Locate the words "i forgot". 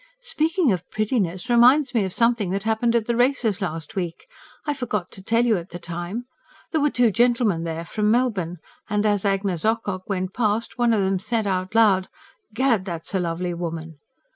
4.65-5.11